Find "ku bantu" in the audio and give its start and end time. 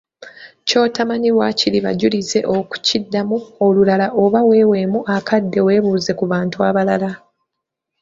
6.19-6.57